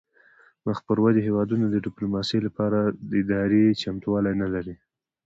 [0.65, 2.79] مخ پر ودې هیوادونه د ډیپلوماسي لپاره
[3.19, 4.75] اداري چمتووالی نلري